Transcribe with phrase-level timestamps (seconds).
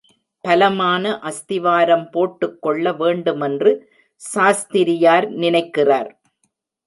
[0.45, 3.73] பலமான அஸ்திவாரம் போட்டுக் கொள்ள வேண்டுமென்று
[4.21, 6.09] சாஸ்திரியார் நினைக்கிறார்.